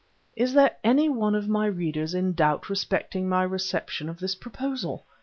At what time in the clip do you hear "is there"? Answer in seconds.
0.35-0.77